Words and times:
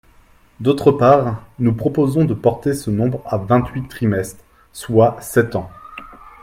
D’autre 0.61 0.91
part, 0.91 1.43
nous 1.59 1.75
proposons 1.75 2.25
de 2.25 2.33
porter 2.33 2.73
ce 2.73 2.89
nombre 2.89 3.21
à 3.23 3.37
vingt-huit 3.37 3.87
trimestres, 3.87 4.43
soit 4.73 5.21
sept 5.21 5.55
ans. 5.55 5.69